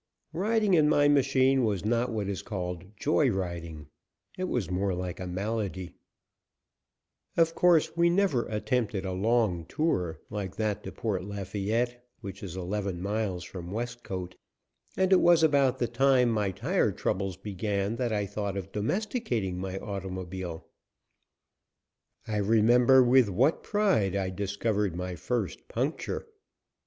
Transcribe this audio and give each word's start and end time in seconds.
Riding 0.33 0.73
in 0.73 0.89
my 0.89 1.07
machine 1.07 1.63
was 1.63 1.85
not 1.85 2.11
what 2.11 2.27
is 2.27 2.41
called 2.41 2.85
"joy 2.97 3.29
riding." 3.29 3.85
It 4.35 4.45
was 4.45 4.67
more 4.71 4.95
like 4.95 5.19
a 5.19 5.27
malady. 5.27 5.93
[Illustration: 7.37 7.53
237] 7.53 7.53
Of 7.53 7.55
course 7.61 7.95
we 7.95 8.09
never 8.09 8.47
attempted 8.47 9.05
a 9.05 9.11
long 9.11 9.63
tour, 9.65 10.19
like 10.31 10.55
that 10.55 10.83
to 10.85 10.91
Port 10.91 11.23
Lafayette, 11.23 12.03
which 12.19 12.41
is 12.41 12.55
eleven 12.57 12.99
miles 12.99 13.43
from 13.43 13.69
Westcote, 13.69 14.33
and 14.97 15.13
it 15.13 15.21
was 15.21 15.43
about 15.43 15.77
the 15.77 15.87
time 15.87 16.29
my 16.31 16.49
tire 16.49 16.91
troubles 16.91 17.37
began 17.37 17.97
that 17.97 18.11
I 18.11 18.25
thought 18.25 18.57
of 18.57 18.71
domesticating 18.71 19.59
my 19.59 19.77
automobile. 19.77 20.65
I 22.27 22.37
remember 22.37 23.03
with 23.03 23.29
what 23.29 23.61
pride 23.61 24.15
I 24.15 24.31
discovered 24.31 24.95
my 24.95 25.13
first 25.15 25.67
puncture. 25.67 26.25